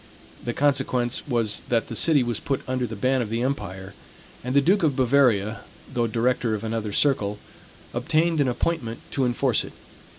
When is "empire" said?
3.43-3.93